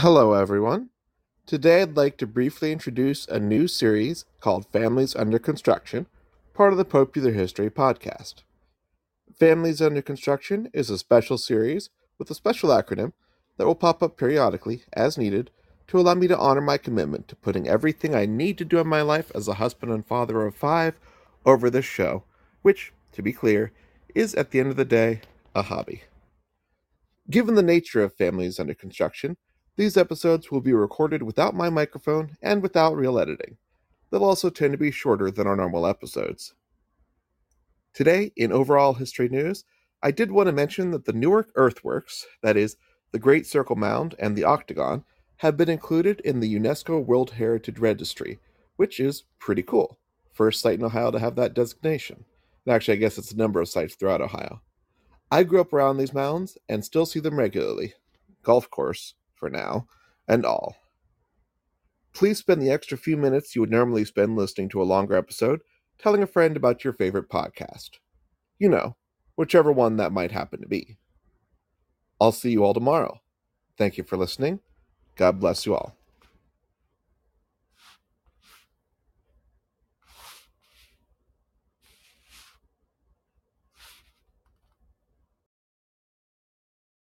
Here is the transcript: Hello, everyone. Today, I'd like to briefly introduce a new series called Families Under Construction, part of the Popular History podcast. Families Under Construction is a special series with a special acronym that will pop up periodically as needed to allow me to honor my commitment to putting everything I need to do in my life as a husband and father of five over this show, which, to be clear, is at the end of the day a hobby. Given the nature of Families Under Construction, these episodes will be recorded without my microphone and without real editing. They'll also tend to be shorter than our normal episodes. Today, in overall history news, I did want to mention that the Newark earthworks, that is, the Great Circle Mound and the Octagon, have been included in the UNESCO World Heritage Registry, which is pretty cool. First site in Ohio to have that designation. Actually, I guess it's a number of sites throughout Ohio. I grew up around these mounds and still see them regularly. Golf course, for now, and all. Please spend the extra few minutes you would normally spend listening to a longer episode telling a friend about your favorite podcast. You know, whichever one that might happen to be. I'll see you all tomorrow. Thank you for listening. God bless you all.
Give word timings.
Hello, 0.00 0.34
everyone. 0.34 0.90
Today, 1.46 1.80
I'd 1.80 1.96
like 1.96 2.18
to 2.18 2.26
briefly 2.26 2.70
introduce 2.70 3.26
a 3.28 3.40
new 3.40 3.66
series 3.66 4.26
called 4.40 4.66
Families 4.70 5.16
Under 5.16 5.38
Construction, 5.38 6.04
part 6.52 6.72
of 6.72 6.76
the 6.76 6.84
Popular 6.84 7.32
History 7.32 7.70
podcast. 7.70 8.42
Families 9.40 9.80
Under 9.80 10.02
Construction 10.02 10.68
is 10.74 10.90
a 10.90 10.98
special 10.98 11.38
series 11.38 11.88
with 12.18 12.30
a 12.30 12.34
special 12.34 12.68
acronym 12.68 13.14
that 13.56 13.66
will 13.66 13.74
pop 13.74 14.02
up 14.02 14.18
periodically 14.18 14.82
as 14.92 15.16
needed 15.16 15.50
to 15.88 15.98
allow 15.98 16.12
me 16.12 16.28
to 16.28 16.36
honor 16.36 16.60
my 16.60 16.76
commitment 16.76 17.26
to 17.28 17.36
putting 17.36 17.66
everything 17.66 18.14
I 18.14 18.26
need 18.26 18.58
to 18.58 18.66
do 18.66 18.78
in 18.78 18.86
my 18.86 19.00
life 19.00 19.32
as 19.34 19.48
a 19.48 19.54
husband 19.54 19.92
and 19.92 20.06
father 20.06 20.44
of 20.44 20.54
five 20.54 20.98
over 21.46 21.70
this 21.70 21.86
show, 21.86 22.24
which, 22.60 22.92
to 23.12 23.22
be 23.22 23.32
clear, 23.32 23.72
is 24.14 24.34
at 24.34 24.50
the 24.50 24.60
end 24.60 24.68
of 24.68 24.76
the 24.76 24.84
day 24.84 25.22
a 25.54 25.62
hobby. 25.62 26.02
Given 27.30 27.54
the 27.54 27.62
nature 27.62 28.02
of 28.02 28.12
Families 28.12 28.60
Under 28.60 28.74
Construction, 28.74 29.38
these 29.76 29.96
episodes 29.96 30.50
will 30.50 30.60
be 30.60 30.72
recorded 30.72 31.22
without 31.22 31.54
my 31.54 31.68
microphone 31.68 32.36
and 32.42 32.62
without 32.62 32.96
real 32.96 33.18
editing. 33.18 33.56
They'll 34.10 34.24
also 34.24 34.50
tend 34.50 34.72
to 34.72 34.78
be 34.78 34.90
shorter 34.90 35.30
than 35.30 35.46
our 35.46 35.56
normal 35.56 35.86
episodes. 35.86 36.54
Today, 37.92 38.32
in 38.36 38.52
overall 38.52 38.94
history 38.94 39.28
news, 39.28 39.64
I 40.02 40.10
did 40.10 40.30
want 40.30 40.46
to 40.46 40.52
mention 40.52 40.90
that 40.90 41.04
the 41.04 41.12
Newark 41.12 41.50
earthworks, 41.54 42.26
that 42.42 42.56
is, 42.56 42.76
the 43.12 43.18
Great 43.18 43.46
Circle 43.46 43.76
Mound 43.76 44.14
and 44.18 44.36
the 44.36 44.44
Octagon, 44.44 45.04
have 45.38 45.56
been 45.56 45.68
included 45.68 46.20
in 46.20 46.40
the 46.40 46.54
UNESCO 46.54 47.04
World 47.04 47.32
Heritage 47.32 47.78
Registry, 47.78 48.38
which 48.76 49.00
is 49.00 49.24
pretty 49.38 49.62
cool. 49.62 49.98
First 50.32 50.60
site 50.60 50.78
in 50.78 50.84
Ohio 50.84 51.10
to 51.10 51.18
have 51.18 51.36
that 51.36 51.54
designation. 51.54 52.24
Actually, 52.68 52.98
I 52.98 53.00
guess 53.00 53.18
it's 53.18 53.32
a 53.32 53.36
number 53.36 53.60
of 53.60 53.68
sites 53.68 53.94
throughout 53.94 54.20
Ohio. 54.20 54.60
I 55.30 55.42
grew 55.42 55.60
up 55.60 55.72
around 55.72 55.96
these 55.96 56.14
mounds 56.14 56.58
and 56.68 56.84
still 56.84 57.06
see 57.06 57.20
them 57.20 57.38
regularly. 57.38 57.94
Golf 58.42 58.70
course, 58.70 59.14
for 59.36 59.48
now, 59.48 59.86
and 60.26 60.44
all. 60.44 60.76
Please 62.12 62.38
spend 62.38 62.62
the 62.62 62.70
extra 62.70 62.96
few 62.96 63.16
minutes 63.16 63.54
you 63.54 63.60
would 63.60 63.70
normally 63.70 64.04
spend 64.04 64.36
listening 64.36 64.68
to 64.70 64.80
a 64.80 64.84
longer 64.84 65.14
episode 65.14 65.60
telling 65.98 66.22
a 66.22 66.26
friend 66.26 66.56
about 66.56 66.82
your 66.82 66.92
favorite 66.92 67.28
podcast. 67.28 67.90
You 68.58 68.68
know, 68.68 68.96
whichever 69.36 69.70
one 69.70 69.98
that 69.98 70.12
might 70.12 70.32
happen 70.32 70.60
to 70.62 70.68
be. 70.68 70.96
I'll 72.20 72.32
see 72.32 72.50
you 72.50 72.64
all 72.64 72.74
tomorrow. 72.74 73.20
Thank 73.76 73.98
you 73.98 74.04
for 74.04 74.16
listening. 74.16 74.60
God 75.16 75.38
bless 75.38 75.66
you 75.66 75.74
all. 75.74 75.94